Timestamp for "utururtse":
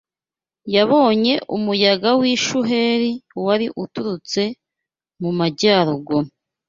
3.83-4.41